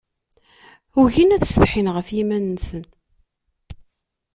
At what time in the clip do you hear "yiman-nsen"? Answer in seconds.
2.15-2.83